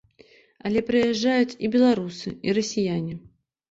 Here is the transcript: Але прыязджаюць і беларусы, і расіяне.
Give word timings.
Але 0.69 0.83
прыязджаюць 0.87 1.57
і 1.67 1.71
беларусы, 1.79 2.27
і 2.47 2.61
расіяне. 2.63 3.25